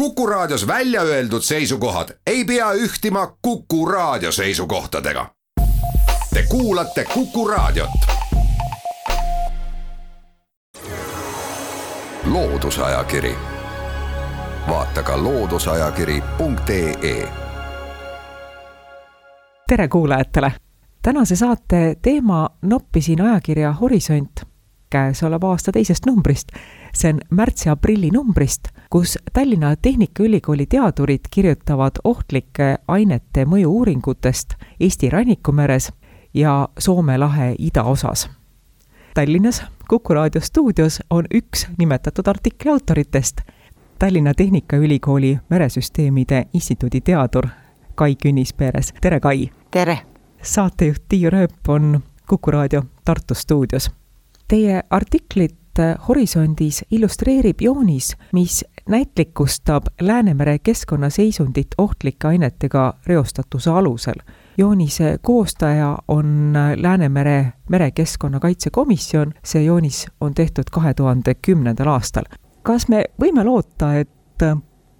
Kuku 0.00 0.26
Raadios 0.26 0.66
välja 0.66 1.02
öeldud 1.02 1.42
seisukohad 1.42 2.08
ei 2.26 2.44
pea 2.44 2.72
ühtima 2.72 3.36
Kuku 3.42 3.86
Raadio 3.86 4.32
seisukohtadega. 4.32 5.26
Te 6.34 6.44
kuulate 6.48 7.04
Kuku 7.14 7.48
Raadiot. 7.48 7.90
loodusajakiri, 12.24 13.34
vaata 14.68 15.02
ka 15.02 15.24
looduseajakiri.ee. 15.24 17.28
tere 19.68 19.88
kuulajatele 19.88 20.52
tänase 21.02 21.36
saate 21.36 21.96
teema 22.02 22.50
noppisin 22.62 23.20
ajakirja 23.20 23.72
Horisont 23.72 24.40
käesoleva 24.90 25.50
aasta 25.50 25.72
teisest 25.72 26.06
numbrist. 26.06 26.48
See 26.94 27.12
on 27.12 27.20
märtsi-aprilli 27.30 28.10
numbrist, 28.12 28.68
kus 28.90 29.18
Tallinna 29.32 29.76
Tehnikaülikooli 29.76 30.66
teadurid 30.66 31.30
kirjutavad 31.30 32.02
ohtlike 32.04 32.76
ainete 32.88 33.44
mõju 33.44 33.70
uuringutest 33.70 34.54
Eesti 34.80 35.10
rannikumeres 35.10 35.92
ja 36.34 36.68
Soome 36.78 37.18
lahe 37.18 37.54
idaosas. 37.58 38.30
Tallinnas 39.14 39.62
Kuku 39.88 40.14
raadio 40.14 40.40
stuudios 40.40 41.00
on 41.10 41.24
üks 41.34 41.66
nimetatud 41.78 42.28
artikli 42.28 42.70
autoritest, 42.70 43.40
Tallinna 43.98 44.34
Tehnikaülikooli 44.34 45.38
Meresüsteemide 45.48 46.44
Instituudi 46.54 47.00
teadur 47.00 47.46
Kai 47.94 48.16
Künnispeeres, 48.16 48.94
tere 49.00 49.20
Kai! 49.20 49.50
tere! 49.70 49.98
saatejuht 50.42 51.02
Tiiu 51.08 51.30
Rööp 51.30 51.68
on 51.68 52.00
Kuku 52.28 52.50
raadio 52.50 52.82
Tartu 53.04 53.34
stuudios. 53.34 53.90
Teie 54.48 54.82
artiklit 55.78 56.08
Horisondis 56.08 56.84
illustreerib 56.90 57.60
joonis, 57.60 58.16
mis 58.32 58.64
näitlikustab 58.88 59.86
Läänemere 60.00 60.58
keskkonnaseisundit 60.58 61.66
ohtlike 61.78 62.28
ainetega 62.28 62.94
reostatuse 63.06 63.70
alusel. 63.70 64.14
joonise 64.58 65.18
koostaja 65.22 65.98
on 66.08 66.52
Läänemere 66.76 67.52
merekeskkonna 67.68 68.40
kaitsekomisjon, 68.40 69.32
see 69.44 69.62
joonis 69.62 70.06
on 70.20 70.34
tehtud 70.34 70.64
kahe 70.72 70.94
tuhande 70.94 71.34
kümnendal 71.34 71.88
aastal. 71.88 72.24
kas 72.62 72.88
me 72.88 73.04
võime 73.22 73.44
loota, 73.44 73.94
et 73.94 74.42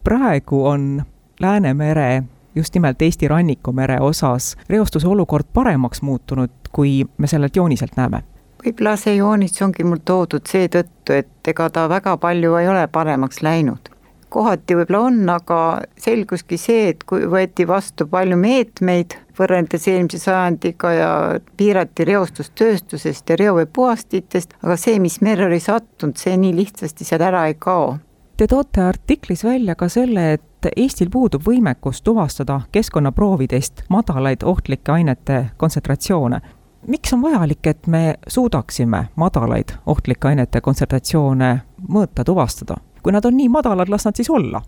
praegu 0.04 0.66
on 0.66 1.02
Läänemere 1.40 2.22
just 2.54 2.74
nimelt 2.74 3.02
Eesti 3.02 3.28
rannikumere 3.28 4.00
osas 4.00 4.56
reostuse 4.68 5.08
olukord 5.08 5.46
paremaks 5.52 6.02
muutunud, 6.02 6.50
kui 6.72 7.04
me 7.18 7.26
sellelt 7.26 7.56
jooniselt 7.56 7.96
näeme? 7.96 8.22
Võib-olla 8.64 8.96
see 9.00 9.16
joonis 9.16 9.62
ongi 9.62 9.84
mul 9.86 10.02
toodud 10.04 10.46
seetõttu, 10.48 11.14
et 11.16 11.48
ega 11.52 11.70
ta 11.70 11.86
väga 11.90 12.16
palju 12.20 12.56
ei 12.60 12.68
ole 12.68 12.86
paremaks 12.88 13.42
läinud. 13.42 13.90
kohati 14.30 14.76
võib-olla 14.78 15.00
on, 15.08 15.28
aga 15.28 15.60
selguski 15.98 16.58
see, 16.58 16.88
et 16.92 17.02
kui 17.04 17.24
võeti 17.26 17.66
vastu 17.66 18.06
palju 18.06 18.36
meetmeid 18.36 19.16
võrreldes 19.38 19.88
eelmise 19.88 20.20
sajandiga 20.22 20.92
ja 20.92 21.10
piirati 21.56 22.04
reostust 22.04 22.54
tööstusest 22.54 23.30
ja 23.30 23.36
reoveepuhastitest, 23.36 24.54
aga 24.62 24.76
see, 24.76 24.98
mis 24.98 25.20
merre 25.20 25.48
oli 25.50 25.60
sattunud, 25.60 26.16
see 26.16 26.36
nii 26.36 26.54
lihtsasti 26.62 27.04
seal 27.04 27.26
ära 27.26 27.48
ei 27.50 27.58
kao 27.58 27.98
Te 28.40 28.46
toote 28.48 28.80
artiklis 28.80 29.42
välja 29.44 29.74
ka 29.76 29.84
selle, 29.92 30.22
et 30.32 30.68
Eestil 30.76 31.10
puudub 31.12 31.42
võimekus 31.44 31.98
tuvastada 32.00 32.62
keskkonnaproovidest 32.72 33.82
madalaid 33.92 34.46
ohtlike 34.48 34.92
ainete 34.94 35.40
kontsentratsioone. 35.60 36.40
Miks 36.86 37.12
on 37.12 37.22
vajalik, 37.22 37.66
et 37.66 37.86
me 37.86 38.14
suudaksime 38.28 39.08
madalaid 39.16 39.74
ohtlike 39.86 40.28
ainete 40.28 40.60
kontsentratsioone 40.60 41.60
mõõta, 41.88 42.24
tuvastada? 42.24 42.76
kui 43.02 43.12
nad 43.12 43.24
on 43.24 43.36
nii 43.36 43.48
madalad, 43.48 43.88
las 43.88 44.04
nad 44.04 44.16
siis 44.16 44.30
olla. 44.30 44.62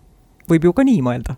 võib 0.49 0.63
ju 0.63 0.73
ka 0.73 0.83
nii 0.83 1.01
mõelda 1.01 1.35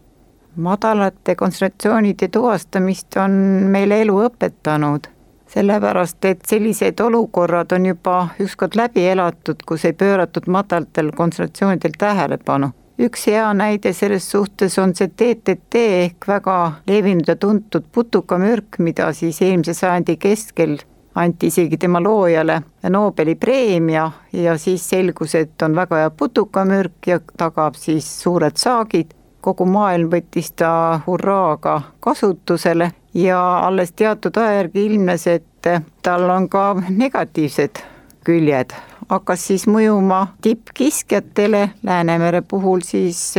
madalate 0.56 1.36
kontsentratsioonide 1.36 2.28
tuvastamist 2.28 3.18
on 3.20 3.32
meile 3.72 4.02
elu 4.02 4.16
õpetanud 4.30 5.10
sellepärast, 5.56 6.26
et 6.26 6.42
sellised 6.48 7.00
olukorrad 7.00 7.72
on 7.72 7.86
juba 7.86 8.28
ükskord 8.40 8.76
läbi 8.76 9.06
elatud, 9.08 9.62
kus 9.68 9.86
ei 9.86 9.94
pööratud 9.94 10.50
madalatel 10.52 11.12
kontsentratsioonidel 11.16 11.96
tähelepanu. 11.98 12.72
Üks 13.00 13.28
hea 13.28 13.48
näide 13.54 13.94
selles 13.94 14.30
suhtes 14.32 14.78
on 14.80 14.96
see 14.96 15.12
DDT 15.12 15.82
ehk 16.02 16.28
väga 16.28 16.58
levinud 16.88 17.28
ja 17.28 17.36
tuntud 17.36 17.88
putukamürk, 17.92 18.80
mida 18.80 19.12
siis 19.14 19.42
eelmise 19.42 19.74
sajandi 19.74 20.18
keskel 20.18 20.78
anti 21.16 21.48
isegi 21.48 21.78
tema 21.78 22.00
loojale 22.04 22.62
Nobeli 22.90 23.36
preemia 23.36 24.12
ja 24.34 24.58
siis 24.58 24.90
selgus, 24.90 25.36
et 25.36 25.62
on 25.62 25.76
väga 25.76 26.04
hea 26.04 26.10
putukamürk 26.10 27.08
ja 27.08 27.20
tagab 27.38 27.76
siis 27.80 28.08
suured 28.22 28.58
saagid 28.60 29.14
kogu 29.42 29.66
maailm 29.70 30.10
võttis 30.10 30.52
ta 30.58 31.00
hurraaga 31.06 31.82
kasutusele 32.00 32.92
ja 33.14 33.42
alles 33.68 33.92
teatud 33.92 34.38
aja 34.38 34.62
järgi 34.62 34.86
ilmnes, 34.86 35.28
et 35.28 35.70
tal 36.04 36.30
on 36.30 36.50
ka 36.50 36.74
negatiivsed 36.90 37.84
küljed. 38.26 38.74
Hakkas 39.10 39.48
siis 39.48 39.68
mõjuma 39.68 40.28
tippkiskjatele, 40.42 41.70
Läänemere 41.84 42.42
puhul 42.42 42.82
siis 42.82 43.36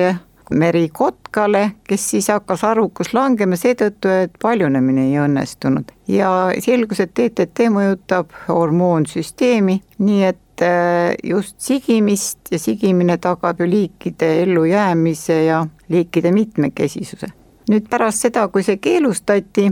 merikotkale, 0.50 1.71
kes 1.88 2.10
siis 2.10 2.28
hakkas 2.31 2.65
arvukus 2.65 3.15
langema 3.15 3.56
seetõttu, 3.59 4.09
et 4.09 4.34
paljunemine 4.43 5.09
ei 5.10 5.19
õnnestunud. 5.19 5.93
ja 6.09 6.31
selgus, 6.60 7.00
et 7.00 7.16
DDT 7.16 7.71
mõjutab 7.71 8.31
hormoonsüsteemi, 8.49 9.81
nii 9.99 10.25
et 10.25 10.43
Äh, 10.62 11.15
just 11.22 11.60
sigimist 11.60 12.38
ja 12.50 12.59
sigimine 12.59 13.19
tagab 13.19 13.60
ju 13.60 13.66
liikide 13.71 14.43
ellujäämise 14.43 15.44
ja 15.44 15.66
liikide 15.88 16.32
mitmekesisuse. 16.32 17.26
nüüd 17.71 17.88
pärast 17.91 18.22
seda, 18.25 18.49
kui 18.49 18.62
see 18.62 18.78
keelustati, 18.81 19.66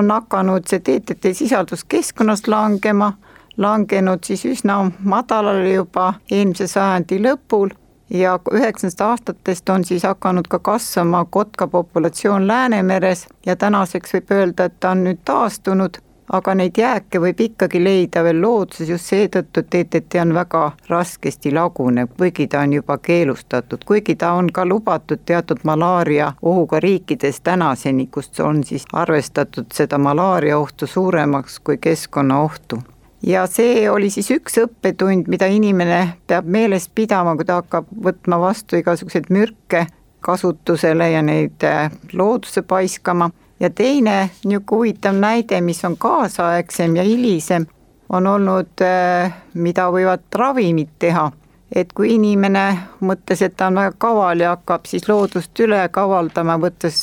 on 0.00 0.10
hakanud 0.10 0.66
see 0.66 0.80
DDT 0.80 1.30
sisaldus 1.36 1.84
keskkonnast 1.84 2.48
langema, 2.48 3.12
langenud 3.56 4.24
siis 4.24 4.44
üsna 4.44 4.90
madalale 5.00 5.74
juba 5.74 6.14
eelmise 6.30 6.66
sajandi 6.66 7.20
lõpul 7.22 7.70
ja 8.10 8.38
üheksandast 8.52 9.00
aastatest 9.00 9.68
on 9.68 9.84
siis 9.84 10.02
hakanud 10.02 10.48
ka 10.48 10.58
kasvama 10.58 11.24
kotka 11.24 11.66
populatsioon 11.66 12.46
Läänemeres 12.46 13.26
ja 13.46 13.56
tänaseks 13.56 14.14
võib 14.14 14.34
öelda, 14.38 14.64
et 14.64 14.80
ta 14.80 14.90
on 14.90 15.04
nüüd 15.04 15.22
taastunud 15.24 16.02
aga 16.32 16.54
neid 16.54 16.78
jääke 16.78 17.20
võib 17.20 17.40
ikkagi 17.40 17.80
leida 17.84 18.22
veel 18.24 18.40
looduses 18.40 18.88
just 18.88 19.10
seetõttu, 19.12 19.60
et 19.60 19.70
DDT 19.72 20.20
on 20.22 20.34
väga 20.34 20.62
raskesti 20.88 21.52
lagunev, 21.54 22.14
kuigi 22.18 22.46
ta 22.48 22.62
on 22.64 22.72
juba 22.78 22.98
keelustatud, 22.98 23.84
kuigi 23.84 24.16
ta 24.16 24.32
on 24.38 24.50
ka 24.52 24.64
lubatud 24.66 25.24
teatud 25.26 25.64
malaaria 25.64 26.32
ohuga 26.42 26.80
riikides 26.80 27.40
tänaseni, 27.40 28.06
kus 28.06 28.30
on 28.40 28.64
siis 28.64 28.86
arvestatud 28.92 29.72
seda 29.72 29.98
malaaria 29.98 30.58
ohtu 30.58 30.86
suuremaks 30.86 31.60
kui 31.60 31.78
keskkonnaohtu 31.78 32.82
ja 33.26 33.46
see 33.46 33.90
oli 33.90 34.10
siis 34.10 34.28
üks 34.34 34.58
õppetund, 34.60 35.28
mida 35.32 35.46
inimene 35.48 36.00
peab 36.28 36.48
meeles 36.50 36.88
pidama, 36.88 37.36
kui 37.36 37.46
ta 37.48 37.60
hakkab 37.62 37.88
võtma 38.04 38.38
vastu 38.40 38.76
igasuguseid 38.76 39.30
mürke 39.32 39.86
kasutusele 40.24 41.10
ja 41.10 41.22
neid 41.22 41.64
äh, 41.64 41.92
loodusse 42.12 42.62
paiskama 42.62 43.30
ja 43.60 43.70
teine 43.70 44.30
niisugune 44.44 44.60
huvitav 44.70 45.16
näide, 45.16 45.60
mis 45.60 45.84
on 45.84 45.96
kaasaegsem 45.96 46.96
ja 46.96 47.04
hilisem, 47.04 47.66
on 48.08 48.26
olnud, 48.26 48.84
äh, 48.84 49.32
mida 49.54 49.88
võivad 49.92 50.28
ravimid 50.34 50.94
teha. 50.98 51.30
et 51.74 51.92
kui 51.92 52.12
inimene 52.14 52.78
mõtles, 53.02 53.40
et 53.42 53.56
ta 53.56 53.66
on 53.66 53.80
väga 53.80 53.94
kaval 53.98 54.40
ja 54.40 54.52
hakkab 54.52 54.84
siis 54.86 55.08
loodust 55.08 55.58
üle 55.58 55.80
kavaldama, 55.90 56.54
võttes 56.62 57.00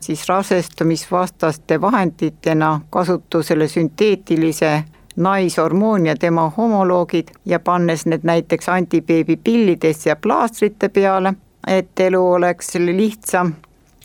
siis 0.00 0.24
rasestumisvastaste 0.28 1.80
vahenditena 1.80 2.80
kasutusele 2.90 3.68
sünteetilise 3.68 4.72
naishormoon 5.18 6.06
ja 6.06 6.16
tema 6.16 6.48
homoloogid 6.56 7.34
ja 7.44 7.60
pannes 7.60 8.06
need 8.06 8.22
näiteks 8.22 8.68
antibeebipillidesse 8.68 10.10
ja 10.10 10.16
plaastrite 10.16 10.88
peale, 10.88 11.34
et 11.66 12.00
elu 12.00 12.22
oleks 12.32 12.74
lihtsam 12.74 13.52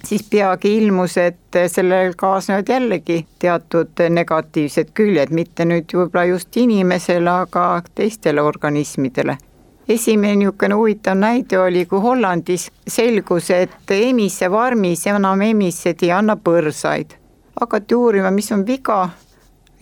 siis 0.06 0.24
peagi 0.30 0.78
ilmus, 0.78 1.18
et 1.18 1.58
sellel 1.68 2.14
kaasnevad 2.18 2.70
jällegi 2.70 3.26
teatud 3.40 4.04
negatiivsed 4.10 4.92
küljed, 4.94 5.32
mitte 5.32 5.66
nüüd 5.66 5.94
võib-olla 5.94 6.26
just 6.26 6.58
inimesele, 6.58 7.30
aga 7.30 7.82
teistele 7.96 8.42
organismidele. 8.42 9.38
esimene 9.88 10.36
niisugune 10.36 10.76
huvitav 10.76 11.18
näide 11.18 11.60
oli, 11.60 11.86
kui 11.86 12.00
Hollandis 12.00 12.72
selgus, 12.88 13.50
et 13.50 13.92
emise 13.92 14.50
farmis 14.50 15.08
enam 15.08 15.42
emised 15.42 16.04
ei 16.04 16.12
anna 16.12 16.36
põrsaid. 16.36 17.16
hakati 17.60 17.96
uurima, 17.96 18.32
mis 18.32 18.52
on 18.52 18.68
viga, 18.68 19.10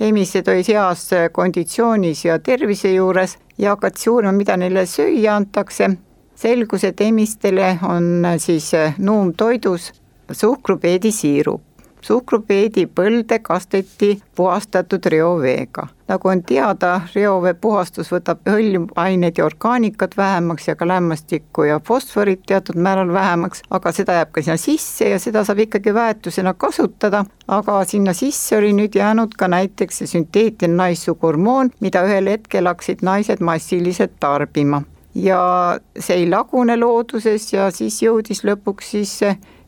emised 0.02 0.48
olid 0.50 0.68
heas 0.74 1.10
konditsioonis 1.32 2.26
ja 2.26 2.40
tervise 2.40 2.94
juures 2.94 3.38
ja 3.58 3.76
hakati 3.76 4.10
uurima, 4.10 4.32
mida 4.34 4.58
neile 4.58 4.86
süüa 4.90 5.36
antakse 5.36 5.90
selgus, 6.36 6.84
et 6.84 7.02
emistele 7.02 7.78
on 7.86 8.26
siis 8.42 8.72
nuum 8.98 9.34
toidus 9.38 9.92
suhkrupeedisiirup. 10.32 11.62
Suhkrupeedi 12.02 12.86
põlde 12.96 13.40
kasteti 13.40 14.22
puhastatud 14.36 15.06
reoveega. 15.06 15.88
nagu 16.08 16.28
on 16.28 16.42
teada, 16.44 17.02
reovee 17.16 17.54
puhastus 17.54 18.10
võtab 18.12 18.42
hõljuaineid 18.50 19.38
ja 19.38 19.46
orgaanikat 19.46 20.18
vähemaks 20.18 20.68
ja 20.68 20.76
ka 20.76 20.88
lämmastikku 20.88 21.64
ja 21.64 21.80
fosforit 21.88 22.44
teatud 22.48 22.76
määral 22.76 23.14
vähemaks, 23.14 23.64
aga 23.72 23.92
seda 23.96 24.18
jääb 24.20 24.32
ka 24.32 24.42
sinna 24.42 24.58
sisse 24.58 25.10
ja 25.10 25.20
seda 25.20 25.46
saab 25.48 25.64
ikkagi 25.64 25.94
väetusena 25.94 26.54
kasutada, 26.54 27.24
aga 27.48 27.84
sinna 27.86 28.14
sisse 28.14 28.58
oli 28.58 28.74
nüüd 28.76 28.98
jäänud 29.00 29.38
ka 29.40 29.48
näiteks 29.48 30.02
see 30.02 30.14
sünteetiline 30.18 30.76
naissuguhormoon, 30.76 31.72
mida 31.80 32.04
ühel 32.08 32.28
hetkel 32.34 32.68
hakkasid 32.68 33.06
naised 33.08 33.40
massiliselt 33.40 34.20
tarbima 34.20 34.84
ja 35.16 35.80
see 36.00 36.22
ei 36.24 36.30
lagune 36.30 36.78
looduses 36.80 37.54
ja 37.54 37.70
siis 37.72 38.02
jõudis 38.04 38.46
lõpuks 38.48 38.94
siis 38.96 39.18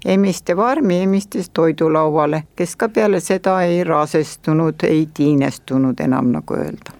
Emiste 0.05 0.57
Varmi 0.57 1.01
Emistes 1.01 1.49
toidulauale, 1.49 2.43
kes 2.55 2.75
ka 2.75 2.89
peale 2.89 3.19
seda 3.19 3.61
ei 3.61 3.83
rasestunud, 3.83 4.83
ei 4.83 5.07
tiinestunud 5.13 5.99
enam, 5.99 6.31
nagu 6.31 6.53
öelda. 6.53 6.91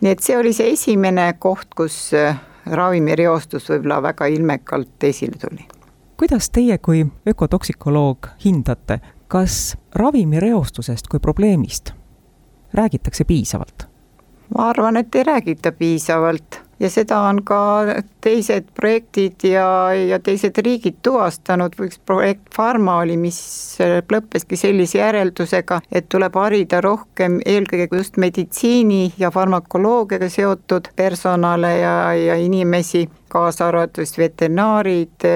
nii 0.00 0.12
et 0.12 0.22
see 0.22 0.36
oli 0.38 0.52
see 0.52 0.72
esimene 0.72 1.32
koht, 1.38 1.74
kus 1.76 2.14
äh, 2.14 2.38
ravimireostus 2.66 3.68
võib-olla 3.68 4.02
väga 4.02 4.26
ilmekalt 4.26 5.04
esile 5.04 5.36
tuli. 5.40 5.66
kuidas 6.16 6.50
teie 6.50 6.78
kui 6.78 7.06
ökotoksikoloog 7.28 8.28
hindate, 8.44 9.00
kas 9.28 9.76
ravimireostusest 9.94 11.08
kui 11.08 11.20
probleemist 11.20 11.92
räägitakse 12.72 13.24
piisavalt? 13.24 13.88
ma 14.56 14.70
arvan, 14.70 14.96
et 14.96 15.14
ei 15.14 15.24
räägita 15.24 15.72
piisavalt 15.72 16.67
ja 16.80 16.90
seda 16.90 17.20
on 17.28 17.42
ka 17.46 17.60
teised 18.24 18.68
projektid 18.76 19.44
ja, 19.50 19.92
ja 19.94 20.18
teised 20.22 20.58
riigid 20.64 21.00
tuvastanud, 21.02 21.74
üks 21.82 21.98
projekt 22.06 22.50
Pharma 22.54 22.98
oli, 23.02 23.16
mis 23.20 23.40
lõppeski 24.12 24.58
sellise 24.58 25.00
järeldusega, 25.00 25.80
et 25.92 26.08
tuleb 26.12 26.38
harida 26.38 26.80
rohkem 26.84 27.40
eelkõige 27.46 27.88
just 27.98 28.18
meditsiini 28.20 29.12
ja 29.18 29.32
farmakoloogiaga 29.34 30.30
seotud 30.32 30.92
personale 30.96 31.74
ja, 31.80 31.96
ja 32.14 32.38
inimesi, 32.38 33.08
kaasa 33.28 33.68
arvatud 33.68 34.18
veterinaarid, 34.18 35.28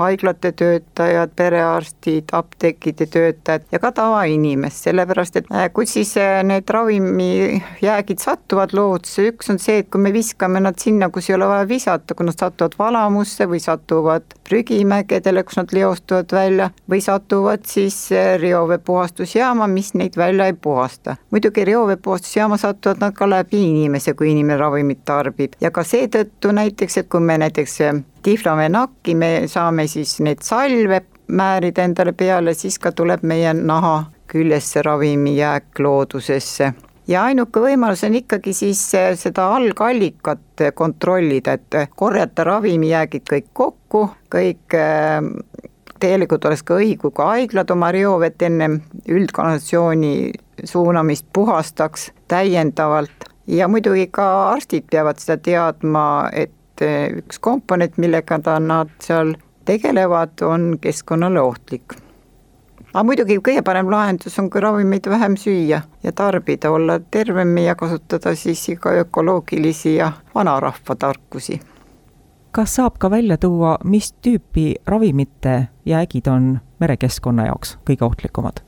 haiglate 0.00 0.52
töötajad, 0.56 1.32
perearstid, 1.36 2.32
apteekide 2.32 3.06
töötajad 3.06 3.66
ja 3.72 3.78
ka 3.82 3.92
tavainimest, 3.96 4.84
sellepärast 4.88 5.40
et 5.40 5.50
äh, 5.52 5.68
kus 5.74 5.94
siis 5.96 6.14
äh, 6.20 6.40
need 6.46 6.68
ravimijäägid 6.70 8.22
satuvad 8.22 8.74
loodusse, 8.76 9.28
üks 9.30 9.50
on 9.52 9.60
see, 9.62 9.80
et 9.82 9.90
kui 9.90 10.02
me 10.02 10.12
viskame 10.14 10.62
nad 10.62 10.78
sinna, 10.80 11.10
kus 11.12 11.30
ei 11.30 11.36
ole 11.36 11.48
vaja 11.50 11.68
visata, 11.68 12.16
kui 12.16 12.28
nad 12.28 12.38
satuvad 12.38 12.76
valamusse 12.78 13.48
või 13.50 13.62
satuvad 13.62 14.36
prügimägedele, 14.48 15.44
kus 15.46 15.60
nad 15.60 15.74
leostuvad 15.74 16.34
välja, 16.34 16.70
või 16.90 17.02
satuvad 17.04 17.66
siis 17.70 17.98
äh, 18.16 18.34
reoveepuhastusjaama, 18.42 19.68
mis 19.70 19.94
neid 19.94 20.18
välja 20.20 20.50
ei 20.50 20.56
puhasta. 20.56 21.16
muidugi 21.30 21.64
reoveepuhastusjaama 21.64 22.56
satuvad 22.60 23.04
nad 23.04 23.16
ka 23.16 23.28
läbi 23.30 23.62
inimese, 23.70 24.14
kui 24.14 24.32
inimene 24.32 24.58
ravimit 24.60 25.04
tarbib 25.04 25.58
ja 25.60 25.70
ka 25.70 25.84
seetõttu 25.84 26.52
näiteks, 26.54 26.96
et 26.96 27.08
kui 27.08 27.20
me 27.20 27.38
näiteks 27.38 27.80
diflamenaki 28.24 29.14
me 29.14 29.30
saame 29.48 29.86
siis 29.90 30.18
neid 30.20 30.42
salve 30.44 31.02
määrida 31.30 31.84
endale 31.86 32.12
peale, 32.12 32.54
siis 32.54 32.78
ka 32.78 32.92
tuleb 32.92 33.22
meie 33.22 33.52
naha 33.54 34.04
küljesse 34.30 34.82
ravimijääk 34.82 35.78
loodusesse. 35.78 36.72
ja 37.08 37.22
ainuke 37.26 37.60
võimalus 37.60 38.04
on 38.06 38.14
ikkagi 38.14 38.52
siis 38.54 38.82
seda 39.22 39.48
algallikat 39.56 40.62
kontrollida, 40.74 41.52
et 41.52 41.90
korjata 41.96 42.44
ravimijäägid 42.44 43.26
kõik 43.32 43.48
kokku, 43.52 44.04
kõik 44.30 44.76
tegelikult 46.00 46.44
oleks 46.44 46.62
ka 46.62 46.78
õige, 46.78 47.10
kui 47.10 47.26
haiglad 47.26 47.70
oma 47.70 47.90
reovett 47.92 48.42
ennem 48.42 48.80
üldkanalisatsiooni 49.08 50.14
suunamist 50.64 51.26
puhastaks 51.32 52.10
täiendavalt 52.28 53.28
ja 53.46 53.68
muidugi 53.68 54.06
ka 54.12 54.26
arstid 54.52 54.86
peavad 54.90 55.20
seda 55.20 55.36
teadma, 55.42 56.04
et 56.32 56.52
et 56.82 57.18
üks 57.22 57.38
komponent, 57.40 57.96
millega 57.98 58.38
ta, 58.42 58.58
nad 58.60 58.92
seal 59.02 59.34
tegelevad, 59.64 60.42
on 60.42 60.78
keskkonnale 60.80 61.40
ohtlik. 61.40 61.96
aga 62.94 63.02
muidugi 63.06 63.36
kõige 63.38 63.62
parem 63.62 63.90
lahendus 63.90 64.38
on, 64.38 64.48
kui 64.50 64.60
ravimeid 64.60 65.06
vähem 65.06 65.36
süüa 65.38 65.82
ja 66.02 66.12
tarbida, 66.12 66.70
olla 66.70 67.00
tervem 67.10 67.56
ja 67.58 67.74
kasutada 67.74 68.34
siis 68.34 68.66
ka 68.80 68.90
ökoloogilisi 69.04 69.94
ja 69.94 70.12
vanarahva 70.34 70.96
tarkusi. 70.96 71.60
kas 72.50 72.74
saab 72.74 72.98
ka 72.98 73.10
välja 73.10 73.38
tuua, 73.38 73.78
mis 73.84 74.12
tüüpi 74.12 74.74
ravimite 74.86 75.68
jäägid 75.86 76.26
on 76.26 76.58
merekeskkonna 76.80 77.46
jaoks 77.46 77.78
kõige 77.84 78.04
ohtlikumad? 78.04 78.60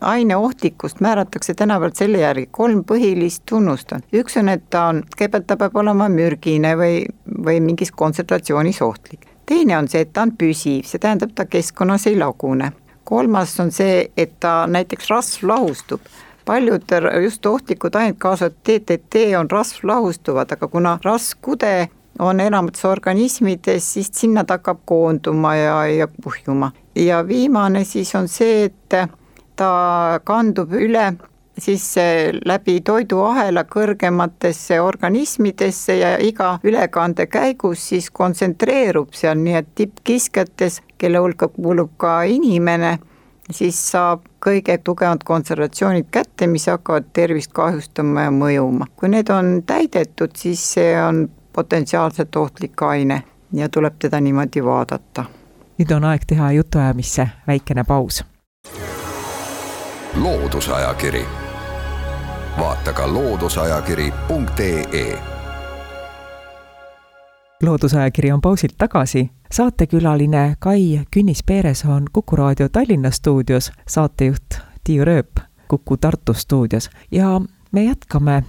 aine 0.00 0.36
ohtlikkust 0.36 1.00
määratakse 1.00 1.54
tänapäeval 1.54 1.90
selle 1.94 2.18
järgi, 2.18 2.48
kolm 2.50 2.84
põhilist 2.84 3.42
tunnust 3.48 3.92
on. 3.92 4.00
üks 4.12 4.38
on, 4.40 4.48
et 4.48 4.64
ta 4.70 4.86
on, 4.92 5.02
kõigepealt 5.16 5.46
ta 5.46 5.56
peab 5.60 5.76
olema 5.76 6.08
mürgine 6.08 6.74
või, 6.76 7.04
või 7.44 7.60
mingis 7.60 7.92
kontsentratsiooniis 7.92 8.82
ohtlik. 8.82 9.26
teine 9.46 9.78
on 9.78 9.88
see, 9.88 10.00
et 10.00 10.12
ta 10.12 10.22
on 10.22 10.32
püsiv, 10.38 10.84
see 10.86 10.98
tähendab, 11.02 11.34
ta 11.34 11.44
keskkonnas 11.44 12.06
ei 12.06 12.18
lagune. 12.18 12.72
kolmas 13.04 13.60
on 13.60 13.70
see, 13.70 14.10
et 14.16 14.40
ta 14.40 14.66
näiteks 14.66 15.10
rasvlahustub 15.10 16.00
paljud 16.44 16.82
just 17.22 17.46
ohtlikud 17.46 17.94
ained, 17.94 18.16
kaasa 18.18 18.50
DDT 18.50 19.36
on 19.38 19.50
rasvlahustuvad, 19.50 20.52
aga 20.52 20.68
kuna 20.68 20.98
rasvkude 21.04 21.88
on 22.18 22.40
enamates 22.40 22.84
organismides, 22.84 23.92
siis 23.92 24.10
sinna 24.12 24.44
ta 24.44 24.58
hakkab 24.58 24.80
koonduma 24.84 25.54
ja, 25.56 25.86
ja 25.86 26.08
kuhjuma. 26.24 26.72
ja 26.94 27.26
viimane 27.28 27.84
siis 27.84 28.14
on 28.14 28.28
see, 28.28 28.64
et 28.64 28.96
ta 29.56 29.70
kandub 30.24 30.72
üle 30.72 31.12
siis 31.58 31.94
läbi 32.44 32.80
toiduahela 32.80 33.64
kõrgematesse 33.64 34.80
organismidesse 34.80 35.96
ja 35.98 36.14
iga 36.18 36.58
ülekande 36.64 37.26
käigus 37.26 37.88
siis 37.88 38.10
kontsentreerub 38.10 39.12
seal, 39.12 39.38
nii 39.38 39.54
et 39.60 39.74
tippkiskjates, 39.74 40.80
kelle 40.98 41.18
hulka 41.18 41.48
kuulub 41.48 41.92
ka 41.96 42.22
inimene, 42.22 42.98
siis 43.50 43.80
saab 43.90 44.24
kõige 44.44 44.78
tugevamad 44.84 45.24
kontsentratsioonid 45.26 46.08
kätte, 46.10 46.46
mis 46.46 46.66
hakkavad 46.70 47.10
tervist 47.12 47.52
kahjustama 47.52 48.28
ja 48.28 48.30
mõjuma. 48.30 48.86
kui 48.96 49.08
need 49.08 49.30
on 49.30 49.62
täidetud, 49.66 50.36
siis 50.36 50.72
see 50.72 50.94
on 51.02 51.28
potentsiaalselt 51.52 52.36
ohtlik 52.36 52.82
aine 52.82 53.22
ja 53.52 53.68
tuleb 53.68 53.94
teda 53.98 54.20
niimoodi 54.20 54.64
vaadata. 54.64 55.24
nüüd 55.78 55.96
on 55.96 56.04
aeg 56.04 56.26
teha 56.26 56.52
jutuajamisse 56.52 57.28
väikene 57.46 57.84
paus 57.84 58.24
Loodusajakiri. 60.14 61.26
vaata 62.58 62.92
ka 62.92 63.14
looduseajakiri.ee. 63.14 65.18
loodusajakiri 67.62 68.32
on 68.32 68.40
pausilt 68.40 68.72
tagasi. 68.78 69.30
saatekülaline 69.52 70.56
Kai 70.58 71.00
Künnis-Peeres 71.16 71.88
on 71.88 72.04
Kuku 72.12 72.36
raadio 72.36 72.68
Tallinna 72.68 73.10
stuudios, 73.10 73.72
saatejuht 73.88 74.54
Tiiu 74.84 75.04
Rööp 75.04 75.36
Kuku 75.68 75.96
Tartu 75.96 76.34
stuudios 76.34 76.90
ja 77.10 77.40
me 77.72 77.84
jätkame 77.84 78.44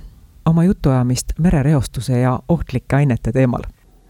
oma 0.46 0.64
jutuajamist 0.64 1.26
merereostuse 1.40 2.20
ja 2.20 2.40
ohtlike 2.50 2.96
ainete 2.96 3.32
teemal 3.32 3.62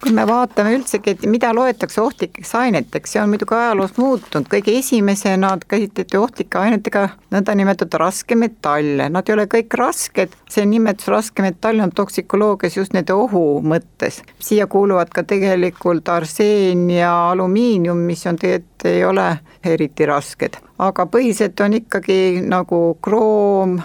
kui 0.01 0.13
me 0.17 0.24
vaatame 0.25 0.74
üldsegi, 0.75 1.13
et 1.13 1.25
mida 1.29 1.51
loetakse 1.53 2.01
ohtlikeks 2.01 2.55
aineteks, 2.58 3.13
see 3.13 3.22
on 3.22 3.29
muidugi 3.29 3.53
ajaloos 3.53 3.93
muutunud, 4.00 4.48
kõige 4.50 4.74
esimesena 4.79 5.51
käsitleti 5.70 6.17
ohtlike 6.17 6.58
ainetega 6.58 7.03
nõndanimetatud 7.34 8.00
raskemetalle, 8.01 9.10
nad 9.13 9.29
ei 9.29 9.36
ole 9.36 9.46
kõik 9.51 9.77
rasked, 9.77 10.34
see 10.50 10.65
nimetus 10.65 11.12
raskemetall 11.12 11.86
on 11.86 11.93
toksikoloogias 11.96 12.79
just 12.79 12.98
nende 12.98 13.13
ohu 13.13 13.62
mõttes. 13.62 14.22
siia 14.39 14.67
kuuluvad 14.67 15.13
ka 15.13 15.24
tegelikult 15.24 16.10
arseen 16.10 16.89
ja 16.89 17.13
alumiinium, 17.29 17.98
mis 17.98 18.25
on 18.25 18.41
tegelikult 18.41 18.86
ei 18.89 19.05
ole 19.05 19.27
eriti 19.63 20.05
rasked, 20.10 20.58
aga 20.79 21.05
põhiliselt 21.05 21.62
on 21.62 21.77
ikkagi 21.77 22.41
nagu 22.41 22.98
kroom, 23.01 23.77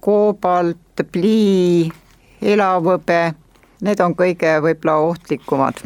koobalt, 0.00 1.04
plii, 1.12 1.92
elavhõbe 2.40 3.34
need 3.84 4.00
on 4.00 4.16
kõige 4.18 4.58
võib-olla 4.64 4.96
ohtlikumad. 5.12 5.84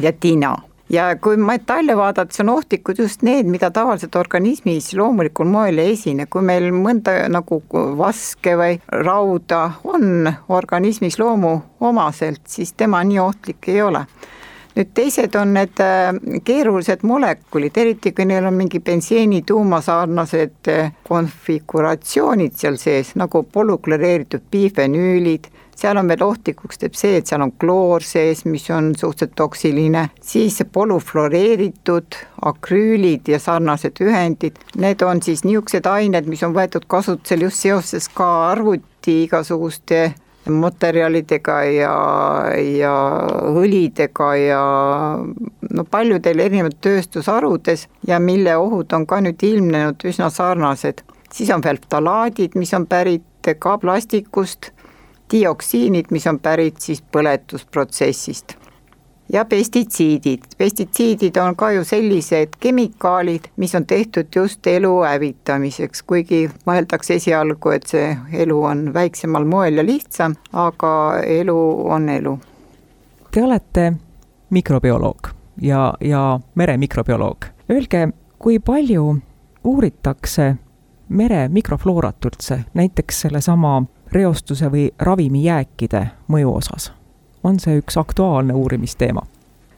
Ja 0.00 0.12
tina 0.12 0.56
ja 0.90 1.16
kui 1.20 1.36
metalle 1.36 1.96
vaadata, 1.96 2.32
siis 2.32 2.44
on 2.44 2.52
ohtlikud 2.54 2.98
just 2.98 3.22
need, 3.26 3.48
mida 3.50 3.70
tavaliselt 3.70 4.16
organismis 4.16 4.92
loomulikul 4.94 5.48
moel 5.50 5.78
ei 5.82 5.94
esine, 5.96 6.28
kui 6.30 6.44
meil 6.46 6.70
mõnda 6.74 7.18
nagu 7.32 7.60
vaske 7.98 8.56
või 8.58 8.78
rauda 9.02 9.62
on 9.84 10.30
organismis 10.48 11.18
loomuomaselt, 11.18 12.44
siis 12.48 12.72
tema 12.72 13.02
nii 13.04 13.22
ohtlik 13.22 13.70
ei 13.72 13.82
ole. 13.82 14.06
Nüüd 14.76 14.90
teised 14.92 15.32
on 15.40 15.54
need 15.56 15.80
äh, 15.80 16.10
keerulised 16.44 17.00
molekulid, 17.08 17.78
eriti 17.80 18.10
kui 18.12 18.26
neil 18.28 18.44
on 18.44 18.58
mingi 18.58 18.82
benseeni 18.84 19.40
tuumasarnased 19.48 20.68
äh, 20.68 20.90
konfiguratsioonid 21.08 22.58
seal 22.60 22.76
sees, 22.76 23.14
nagu 23.16 23.40
polükloreeritud 23.52 24.44
bifenüülid, 24.52 25.48
seal 25.76 26.00
on 26.00 26.08
veel 26.08 26.24
ohtlikuks 26.26 26.80
teeb 26.80 26.96
see, 26.98 27.20
et 27.20 27.28
seal 27.28 27.44
on 27.44 27.52
kloor 27.60 28.04
sees, 28.04 28.44
mis 28.48 28.68
on 28.74 28.92
suhteliselt 28.96 29.36
toksiline, 29.36 30.08
siis 30.24 30.58
polüfluoreeritud 30.72 32.20
akrüülid 32.50 33.28
ja 33.28 33.40
sarnased 33.42 34.00
ühendid, 34.04 34.60
need 34.80 35.02
on 35.06 35.22
siis 35.22 35.44
niisugused 35.44 35.88
ained, 35.90 36.28
mis 36.30 36.44
on 36.46 36.56
võetud 36.56 36.88
kasutusele 36.88 37.48
just 37.48 37.66
seoses 37.66 38.08
ka 38.12 38.28
arvuti 38.50 39.22
igasuguste 39.26 40.06
materjalidega 40.50 41.56
ja, 41.74 41.94
ja 42.78 42.94
õlidega 43.50 44.28
ja 44.38 44.62
no 45.18 45.84
paljudel 45.90 46.42
erinevatel 46.44 46.78
tööstusharudes 46.86 47.86
ja 48.06 48.20
mille 48.22 48.56
ohud 48.56 48.92
on 48.96 49.06
ka 49.10 49.20
nüüd 49.24 49.42
ilmnenud 49.42 50.06
üsna 50.06 50.30
sarnased. 50.30 51.02
siis 51.32 51.50
on 51.50 51.62
veel 51.64 51.78
ftalaadid, 51.82 52.54
mis 52.54 52.72
on 52.74 52.86
pärit 52.86 53.24
ka 53.54 53.76
plastikust, 53.78 54.72
dioksiinid, 55.32 56.06
mis 56.10 56.26
on 56.26 56.38
pärit 56.38 56.80
siis 56.80 57.02
põletusprotsessist 57.12 58.56
ja 59.32 59.44
pestitsiidid. 59.44 60.42
pestitsiidid 60.58 61.36
on 61.36 61.56
ka 61.56 61.70
ju 61.70 61.84
sellised 61.84 62.48
kemikaalid, 62.60 63.40
mis 63.56 63.74
on 63.74 63.86
tehtud 63.86 64.26
just 64.36 64.66
elu 64.66 65.02
hävitamiseks, 65.02 66.02
kuigi 66.02 66.50
mõeldakse 66.66 67.14
esialgu, 67.14 67.70
et 67.70 67.86
see 67.86 68.16
elu 68.32 68.62
on 68.62 68.94
väiksemal 68.94 69.44
moel 69.44 69.82
ja 69.82 69.86
lihtsam, 69.86 70.36
aga 70.52 71.20
elu 71.26 71.58
on 71.90 72.08
elu. 72.08 72.38
Te 73.30 73.42
olete 73.42 73.92
mikrobioloog 74.50 75.28
ja, 75.60 75.94
ja 76.00 76.40
meremikrobioloog. 76.54 77.44
Öelge, 77.70 78.08
kui 78.38 78.58
palju 78.58 79.16
uuritakse 79.64 80.54
mere 81.08 81.48
mikrofloorat 81.48 82.24
üldse, 82.24 82.64
näiteks 82.74 83.20
sellesama 83.20 83.82
reostuse 84.12 84.70
või 84.72 84.90
ravimijääkide 84.98 86.06
mõju 86.28 86.54
osas? 86.56 86.92
on 87.46 87.60
see 87.62 87.78
üks 87.78 87.94
aktuaalne 88.00 88.54
uurimisteema? 88.54 89.22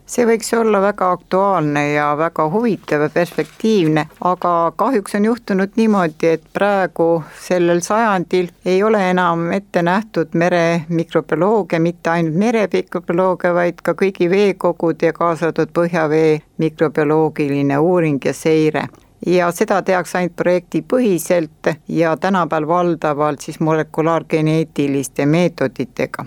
see 0.08 0.25
võiks 0.25 0.49
olla 0.56 0.80
väga 0.80 1.11
aktuaalne 1.12 1.82
ja 1.92 2.06
väga 2.16 2.47
huvitav 2.50 3.02
ja 3.04 3.08
perspektiivne, 3.12 4.06
aga 4.25 4.52
kahjuks 4.76 5.18
on 5.18 5.25
juhtunud 5.28 5.76
niimoodi, 5.76 6.30
et 6.32 6.47
praegu 6.52 7.08
sellel 7.44 7.82
sajandil 7.85 8.49
ei 8.64 8.82
ole 8.82 9.02
enam 9.11 9.50
ette 9.52 9.82
nähtud 9.82 10.32
mere 10.32 10.87
mikrobioloogia, 10.88 11.80
mitte 11.80 12.11
ainult 12.11 12.40
meremikrobioloogia, 12.40 13.52
vaid 13.54 13.85
ka 13.85 13.92
kõigi 13.92 14.30
veekogude 14.32 15.12
ja 15.12 15.12
kaasa 15.12 15.50
arvatud 15.50 15.76
põhjavee 15.76 16.40
mikrobioloogiline 16.64 17.78
uuring 17.78 18.25
ja 18.25 18.32
seire 18.32 18.88
ja 19.26 19.50
seda 19.52 19.82
tehakse 19.82 20.18
ainult 20.18 20.37
projektipõhiselt 20.37 21.72
ja 21.88 22.16
tänapäeval 22.16 22.68
valdavalt 22.68 23.40
siis 23.40 23.60
molekulaargeneetiliste 23.60 25.26
meetoditega. 25.26 26.25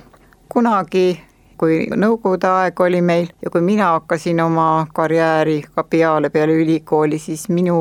kunagi 0.50 1.20
kui 1.62 1.84
nõukogude 1.94 2.50
aeg 2.50 2.80
oli 2.82 3.02
meil 3.06 3.28
ja 3.44 3.52
kui 3.54 3.62
mina 3.62 3.92
hakkasin 3.94 4.40
oma 4.42 4.88
karjääri 4.98 5.60
ka 5.76 5.84
peale, 5.84 6.32
peale 6.34 6.56
ülikooli, 6.58 7.20
siis 7.22 7.48
minu 7.54 7.76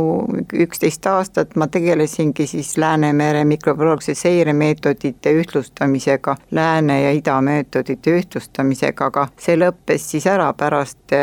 üksteist 0.53 1.07
aastat 1.09 1.57
ma 1.57 1.69
tegelesingi 1.73 2.47
siis 2.47 2.77
Läänemere 2.79 3.45
mikrobioloogilise 3.49 4.15
seiremeetodite 4.15 5.33
ühtlustamisega, 5.33 6.37
Lääne- 6.51 7.03
ja 7.03 7.13
Idameetodite 7.17 8.19
ühtlustamisega, 8.19 9.07
aga 9.07 9.29
see 9.41 9.57
lõppes 9.57 10.11
siis 10.13 10.29
ära 10.29 10.53
pärast 10.53 11.17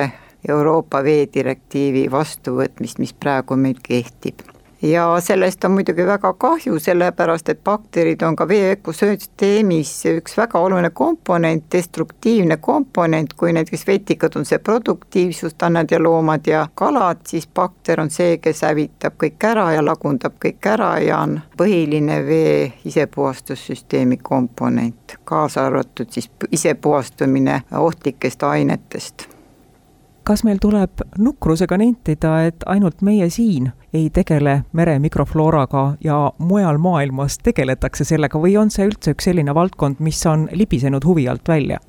Euroopa 0.50 1.04
veedirektiivi 1.04 2.06
vastuvõtmist, 2.12 3.00
mis 3.00 3.14
praegu 3.14 3.56
meil 3.56 3.82
kehtib. 3.84 4.46
Ja 4.82 5.20
sellest 5.20 5.64
on 5.66 5.72
muidugi 5.72 6.06
väga 6.06 6.34
kahju, 6.34 6.78
sellepärast 6.80 7.50
et 7.50 7.64
bakterid 7.66 8.22
on 8.22 8.36
ka 8.38 8.46
vee 8.48 8.76
ökosüsteemis 8.76 9.94
üks 10.12 10.36
väga 10.38 10.60
oluline 10.62 10.92
komponent, 10.94 11.64
destruktiivne 11.74 12.58
komponent, 12.62 13.34
kui 13.34 13.56
näiteks 13.58 13.88
vetikad 13.88 14.36
on 14.38 14.46
see 14.46 14.60
produktiivsust 14.62 15.64
annavad 15.66 15.92
ja 15.92 16.00
loomad 16.04 16.46
ja 16.48 16.68
kalad, 16.76 17.24
siis 17.26 17.48
bakter 17.48 18.02
on 18.04 18.14
see, 18.14 18.36
kes 18.38 18.62
hävitab 18.68 19.18
kõik 19.24 19.48
ära 19.50 19.72
ja 19.74 19.86
lagundab 19.86 20.36
kõik 20.46 20.70
ära 20.70 20.92
ja 21.02 21.24
on 21.26 21.40
põhiline 21.58 22.20
vee 22.28 22.60
isepuhastussüsteemi 22.86 24.20
komponent, 24.22 25.18
kaasa 25.26 25.66
arvatud 25.66 26.14
siis 26.14 26.30
isepuhastumine 26.52 27.64
ohtlikest 27.82 28.46
ainetest 28.46 29.26
kas 30.28 30.44
meil 30.44 30.58
tuleb 30.60 31.04
nukrusega 31.24 31.78
nentida, 31.80 32.34
et 32.50 32.64
ainult 32.68 33.00
meie 33.06 33.30
siin 33.32 33.70
ei 33.96 34.10
tegele 34.14 34.58
mere 34.76 34.98
mikroflooraga 35.00 35.84
ja 36.04 36.18
mujal 36.44 36.80
maailmas 36.84 37.38
tegeletakse 37.40 38.04
sellega 38.08 38.42
või 38.44 38.58
on 38.60 38.72
see 38.74 38.90
üldse 38.90 39.16
üks 39.16 39.30
selline 39.30 39.56
valdkond, 39.56 40.02
mis 40.04 40.20
on 40.28 40.50
libisenud 40.52 41.08
huvi 41.08 41.30
alt 41.32 41.48
välja? 41.48 41.80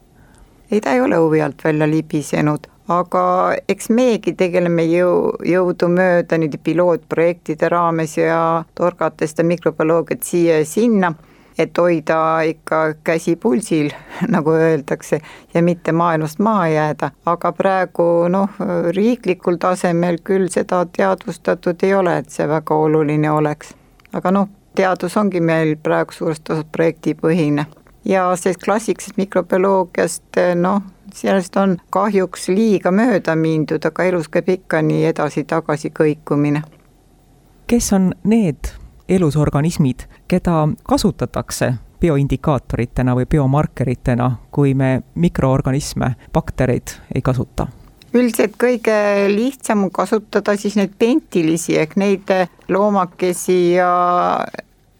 ei, 0.71 0.81
ta 0.81 0.95
ei 0.95 1.01
ole 1.01 1.17
huvi 1.19 1.41
alt 1.43 1.65
välja 1.65 1.89
libisenud, 1.91 2.69
aga 2.95 3.23
eks 3.69 3.91
meiegi 3.91 4.37
tegeleme 4.39 4.85
jõu, 4.87 5.33
jõudumööda 5.43 6.39
nüüd 6.39 6.55
pilootprojektide 6.63 7.73
raames 7.73 8.19
ja 8.21 8.41
torgates 8.79 9.35
seda 9.35 9.49
mikrobioloogiat 9.49 10.23
siia 10.23 10.61
ja 10.61 10.69
sinna 10.69 11.15
et 11.59 11.79
hoida 11.79 12.41
ikka 12.47 12.83
käsi 13.05 13.37
pulsil, 13.37 13.91
nagu 14.35 14.53
öeldakse, 14.55 15.21
ja 15.55 15.63
mitte 15.63 15.93
maailmast 15.93 16.39
maha 16.39 16.69
jääda, 16.69 17.11
aga 17.27 17.53
praegu 17.53 18.29
noh, 18.29 18.61
riiklikul 18.95 19.59
tasemel 19.61 20.21
küll 20.25 20.49
seda 20.53 20.85
teadvustatud 20.87 21.83
ei 21.83 21.95
ole, 21.95 22.19
et 22.23 22.31
see 22.31 22.49
väga 22.49 22.75
oluline 22.75 23.31
oleks. 23.31 23.75
aga 24.13 24.31
noh, 24.31 24.49
teadus 24.75 25.17
ongi 25.17 25.41
meil 25.41 25.77
praegu 25.83 26.15
suurest 26.15 26.51
osast 26.51 26.71
projektipõhine 26.73 27.67
ja 28.09 28.37
sellest 28.37 28.63
klassikalisest 28.65 29.17
mikrobioloogiast 29.17 30.41
noh, 30.55 30.83
sellest 31.15 31.57
on 31.57 31.77
kahjuks 31.91 32.49
liiga 32.49 32.93
mööda 32.95 33.37
mindud, 33.37 33.85
aga 33.85 34.05
elus 34.09 34.29
käib 34.33 34.49
ikka 34.55 34.83
nii 34.83 35.05
edasi-tagasi 35.13 35.93
kõikumine. 36.01 36.63
kes 37.67 37.93
on 37.93 38.13
need 38.25 38.71
elusorganismid, 39.09 40.07
keda 40.29 40.69
kasutatakse 40.89 41.73
bioindikaatoritena 42.01 43.15
või 43.19 43.27
biomarkeritena, 43.27 44.31
kui 44.51 44.75
me 44.75 45.03
mikroorganisme, 45.15 46.15
baktereid 46.33 46.99
ei 47.15 47.23
kasuta? 47.23 47.69
üldiselt 48.15 48.55
kõige 48.57 48.95
lihtsam 49.29 49.83
on 49.85 49.91
kasutada 49.93 50.55
siis 50.57 50.79
neid 50.79 50.95
pentilisi 50.99 51.77
ehk 51.77 51.97
neid 52.01 52.31
loomakesi 52.73 53.75
ja 53.75 53.91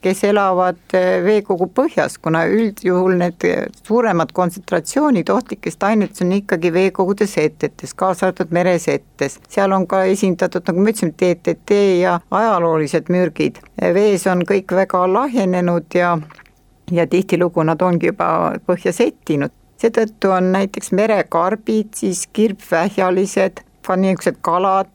kes 0.05 0.25
elavad 0.25 0.79
eh, 0.95 1.19
veekogu 1.25 1.69
põhjas, 1.75 2.19
kuna 2.23 2.45
üldjuhul 2.47 3.17
need 3.19 3.47
suuremad 3.83 4.33
kontsentratsioonid 4.37 5.31
ohtlikest 5.35 5.83
ainetest 5.83 6.23
on 6.23 6.35
ikkagi 6.39 6.73
veekogude 6.73 7.27
seetetes, 7.27 7.95
kaasa 7.95 8.29
arvatud 8.29 8.55
mereseetes. 8.55 9.41
seal 9.49 9.73
on 9.73 9.87
ka 9.87 10.05
esindatud, 10.05 10.63
nagu 10.69 10.85
me 10.85 10.95
ütlesime, 10.95 11.15
DDT 11.19 11.81
ja 12.01 12.19
ajaloolised 12.31 13.11
mürgid. 13.13 13.59
vees 13.95 14.27
on 14.27 14.45
kõik 14.47 14.77
väga 14.83 15.07
lahjenenud 15.13 15.95
ja 15.95 16.19
ja 16.91 17.07
tihtilugu 17.07 17.63
nad 17.63 17.83
ongi 17.83 18.07
juba 18.07 18.55
põhja 18.67 18.93
settinud. 18.93 19.53
seetõttu 19.79 20.33
on 20.35 20.53
näiteks 20.53 20.91
merekarbid, 20.93 21.93
siis 21.95 22.25
kirbvähjalised, 22.33 23.61
ka 23.87 23.97
niisugused 23.97 24.41
kalad, 24.43 24.91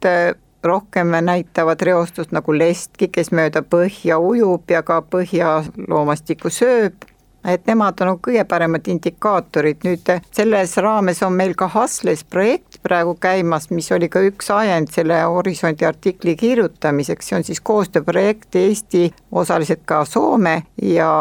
rohkem 0.66 1.16
näitavad 1.22 1.82
reostust 1.82 2.32
nagu 2.32 2.54
lestki, 2.58 3.08
kes 3.08 3.32
mööda 3.32 3.62
põhja 3.62 4.20
ujub 4.20 4.72
ja 4.72 4.84
ka 4.84 5.02
põhjaloomastikku 5.02 6.52
sööb. 6.54 7.10
Et 7.44 7.66
nemad 7.68 8.00
on 8.06 8.16
kõige 8.24 8.46
paremad 8.48 8.86
indikaatorid, 8.88 9.82
nüüd 9.84 10.08
selles 10.32 10.78
raames 10.80 11.20
on 11.28 11.34
meil 11.36 11.52
ka 11.60 11.68
Hasles 11.74 12.24
projekt 12.24 12.78
praegu 12.88 13.18
käimas, 13.20 13.68
mis 13.68 13.92
oli 13.92 14.08
ka 14.08 14.22
üks 14.24 14.48
ajend 14.56 14.94
selle 14.96 15.18
Horisondi 15.28 15.84
artikli 15.84 16.38
kirjutamiseks, 16.40 17.28
see 17.28 17.36
on 17.36 17.44
siis 17.44 17.60
koostööprojekt 17.60 18.56
Eesti, 18.56 19.10
osaliselt 19.32 19.84
ka 19.86 20.06
Soome 20.08 20.62
ja 20.88 21.12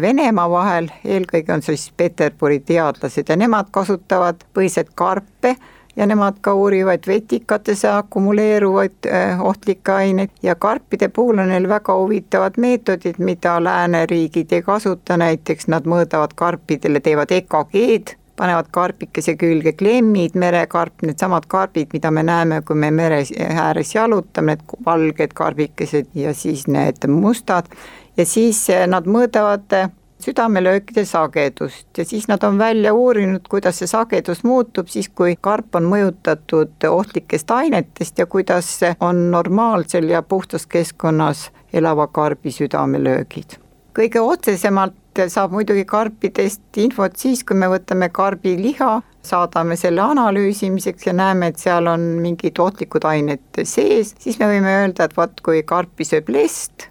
Venemaa 0.00 0.46
vahel, 0.50 0.92
eelkõige 1.02 1.56
on 1.56 1.66
siis 1.66 1.88
Peterburi 1.96 2.60
teadlased 2.62 3.26
ja 3.26 3.36
nemad 3.36 3.74
kasutavad 3.74 4.46
põhiselt 4.54 4.94
karpe 4.94 5.56
ja 5.96 6.06
nemad 6.06 6.40
ka 6.40 6.54
uurivad 6.54 7.06
vetikates 7.06 7.84
akumuleeruvaid 7.84 9.06
äh, 9.06 9.40
ohtlikke 9.40 9.92
aineid. 9.92 10.30
Ja 10.42 10.54
karpide 10.54 11.08
puhul 11.08 11.38
on 11.38 11.48
neil 11.48 11.68
väga 11.68 11.96
huvitavad 11.96 12.58
meetodid, 12.58 13.18
mida 13.18 13.64
lääneriigid 13.64 14.52
ei 14.52 14.62
kasuta, 14.62 15.16
näiteks 15.16 15.68
nad 15.68 15.86
mõõdavad 15.86 16.34
karpidele, 16.34 17.00
teevad 17.00 17.30
EKG-d, 17.30 18.16
panevad 18.36 18.70
karpikese 18.74 19.36
külge 19.38 19.72
klemmid, 19.78 20.34
merekarp, 20.34 21.04
needsamad 21.06 21.46
karbid, 21.48 21.92
mida 21.92 22.10
me 22.10 22.22
näeme, 22.26 22.62
kui 22.66 22.76
me 22.76 22.90
mere 22.90 23.22
ääres 23.48 23.94
jalutame, 23.94 24.56
need 24.56 24.78
valged 24.86 25.34
karbikesed 25.34 26.10
ja 26.14 26.34
siis 26.34 26.66
need 26.66 27.06
mustad, 27.08 27.70
ja 28.16 28.26
siis 28.26 28.66
äh, 28.70 28.88
nad 28.90 29.06
mõõdavad 29.06 29.78
südamelöökide 30.24 31.04
sagedust 31.04 31.98
ja 31.98 32.04
siis 32.04 32.28
nad 32.28 32.42
on 32.42 32.58
välja 32.58 32.94
uurinud, 32.94 33.48
kuidas 33.50 33.78
see 33.78 33.90
sagedus 33.90 34.44
muutub 34.44 34.88
siis, 34.88 35.08
kui 35.08 35.36
karp 35.40 35.76
on 35.76 35.88
mõjutatud 35.90 36.88
ohtlikest 36.88 37.50
ainetest 37.50 38.18
ja 38.18 38.26
kuidas 38.26 38.70
on 39.00 39.30
normaalsel 39.30 40.08
ja 40.10 40.22
puhtas 40.22 40.66
keskkonnas 40.66 41.50
elava 41.72 42.06
karbi 42.06 42.52
südamelöögid. 42.54 43.58
kõige 43.94 44.20
otsesemalt 44.20 44.94
saab 45.30 45.52
muidugi 45.54 45.84
karpidest 45.84 46.78
infot 46.82 47.16
siis, 47.16 47.44
kui 47.46 47.56
me 47.56 47.68
võtame 47.70 48.08
karbiliha, 48.10 49.02
saadame 49.22 49.76
selle 49.78 50.02
analüüsimiseks 50.02 51.06
ja 51.06 51.12
näeme, 51.12 51.52
et 51.52 51.62
seal 51.62 51.86
on 51.86 52.00
mingid 52.22 52.58
ohtlikud 52.58 53.06
ained 53.08 53.62
sees, 53.62 54.14
siis 54.18 54.40
me 54.40 54.50
võime 54.50 54.74
öelda, 54.80 55.06
et 55.06 55.16
vot 55.16 55.40
kui 55.46 55.62
karpi 55.62 56.04
sööb 56.08 56.32
lest, 56.34 56.88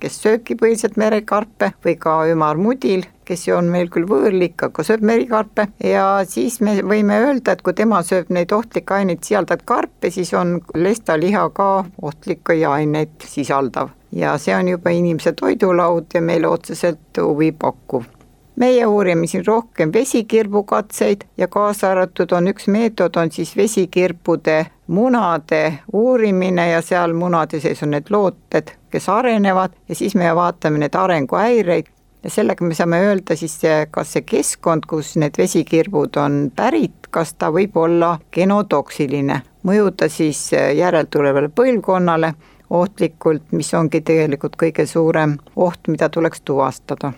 kes 0.00 0.16
sööbki 0.22 0.56
põhiliselt 0.60 0.96
merekarpe 1.00 1.72
või 1.84 1.96
ka 2.00 2.16
ümarmudil, 2.30 3.04
kes 3.24 3.46
ju 3.48 3.56
on 3.56 3.70
meil 3.72 3.90
küll 3.92 4.06
võõrlik, 4.08 4.56
aga 4.66 4.84
sööb 4.86 5.04
merikarpe. 5.06 5.68
Ja 5.84 6.06
siis 6.28 6.60
me 6.64 6.76
võime 6.82 7.18
öelda, 7.24 7.54
et 7.54 7.62
kui 7.64 7.76
tema 7.76 8.02
sööb 8.06 8.32
neid 8.34 8.52
ohtlikke 8.52 8.98
aineid 9.00 9.24
sisaldavaid 9.24 9.66
karpe, 9.68 10.10
siis 10.14 10.34
on 10.36 10.58
lestaliha 10.74 11.46
ka 11.56 11.68
ohtlikke 12.02 12.58
aineid 12.68 13.28
sisaldav. 13.28 13.94
Ja 14.14 14.36
see 14.38 14.54
on 14.54 14.68
juba 14.70 14.92
inimese 14.94 15.32
toidulaud 15.34 16.12
ja 16.14 16.20
meile 16.22 16.46
otseselt 16.48 17.18
huvi 17.18 17.50
pakkuv 17.52 18.13
meie 18.56 18.86
uurime 18.86 19.26
siin 19.26 19.46
rohkem 19.46 19.92
vesikirbukatseid 19.92 21.24
ja 21.36 21.48
kaasa 21.48 21.90
arvatud 21.90 22.32
on 22.32 22.48
üks 22.48 22.68
meetod, 22.70 23.16
on 23.16 23.32
siis 23.32 23.56
vesikirbude 23.56 24.66
munade 24.86 25.78
uurimine 25.92 26.68
ja 26.70 26.82
seal 26.82 27.12
munade 27.12 27.60
sees 27.60 27.82
on 27.82 27.94
need 27.96 28.10
looted, 28.10 28.70
kes 28.90 29.08
arenevad 29.08 29.74
ja 29.88 29.94
siis 29.94 30.14
me 30.14 30.30
vaatame 30.34 30.78
neid 30.78 30.94
arenguhäireid. 30.94 31.90
Ja 32.24 32.30
sellega 32.30 32.64
me 32.64 32.74
saame 32.74 33.02
öelda 33.04 33.36
siis, 33.36 33.58
kas 33.90 34.14
see 34.14 34.22
keskkond, 34.24 34.86
kus 34.88 35.10
need 35.20 35.36
vesikirbud 35.36 36.16
on 36.16 36.38
pärit, 36.56 37.10
kas 37.12 37.34
ta 37.36 37.50
võib 37.52 37.76
olla 37.76 38.14
genotoksiline, 38.32 39.42
mõjuda 39.68 40.08
siis 40.08 40.46
järeltulevale 40.54 41.52
põlvkonnale 41.52 42.32
ohtlikult, 42.70 43.52
mis 43.52 43.74
ongi 43.76 44.00
tegelikult 44.00 44.56
kõige 44.56 44.88
suurem 44.88 45.36
oht, 45.56 45.84
mida 45.92 46.08
tuleks 46.08 46.40
tuvastada 46.48 47.12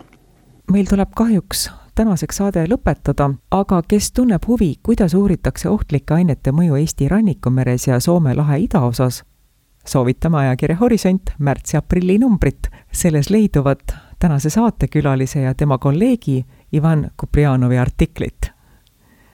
meil 0.72 0.86
tuleb 0.88 1.10
kahjuks 1.16 1.70
tänaseks 1.96 2.36
saade 2.36 2.66
lõpetada, 2.68 3.30
aga 3.50 3.80
kes 3.88 4.10
tunneb 4.12 4.44
huvi, 4.46 4.74
kuidas 4.82 5.14
uuritakse 5.14 5.68
ohtlike 5.72 6.14
ainete 6.14 6.52
mõju 6.52 6.76
Eesti 6.76 7.08
rannikumeres 7.08 7.86
ja 7.88 8.00
Soome 8.00 8.34
lahe 8.36 8.58
idaosas, 8.66 9.22
soovitame 9.86 10.38
ajakirja 10.38 10.76
Horisont 10.76 11.32
märtsi-aprilli 11.38 12.18
numbrit. 12.18 12.68
selles 12.92 13.30
leiduvad 13.30 13.80
tänase 14.18 14.50
saatekülalise 14.50 15.40
ja 15.40 15.54
tema 15.54 15.78
kolleegi 15.78 16.46
Ivan 16.72 17.10
Kuprjanovi 17.16 17.78
artiklit. 17.78 18.50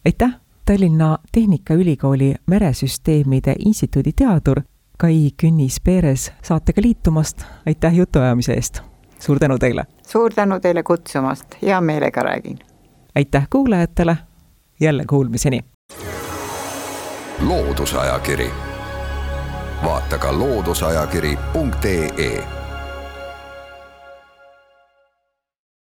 aitäh, 0.07 0.31
Tallinna 0.65 1.19
Tehnikaülikooli 1.33 2.35
Meresüsteemide 2.47 3.57
Instituudi 3.59 4.13
teadur 4.13 4.61
Kai 4.99 5.31
Künnis-Peeres 5.43 6.33
saatega 6.43 6.83
liitumast, 6.83 7.43
aitäh 7.67 7.95
jutuajamise 7.95 8.55
eest! 8.55 8.92
Suur 9.23 9.39
tänu 9.39 9.59
teile! 9.59 9.85
suur 10.09 10.33
tänu 10.35 10.61
teile 10.61 10.83
kutsumast, 10.83 11.45
hea 11.63 11.81
meelega 11.81 12.23
räägin. 12.23 12.59
aitäh 13.15 13.47
kuulajatele, 13.51 14.17
jälle 14.81 15.05
kuulmiseni! 15.09 15.65
loodusajakiri, 17.47 18.51
vaata 19.85 20.19
ka 20.19 20.39
looduseajakiri.ee 20.39 22.62